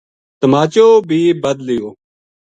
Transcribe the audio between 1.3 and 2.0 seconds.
بدھ لیو۔